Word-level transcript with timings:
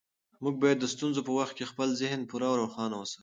موږ 0.43 0.55
باید 0.61 0.77
د 0.81 0.85
ستونزو 0.93 1.19
په 1.27 1.31
وخت 1.39 1.53
کې 1.57 1.69
خپل 1.71 1.87
ذهن 2.01 2.19
پوره 2.29 2.49
روښانه 2.61 2.95
وساتو. 2.97 3.19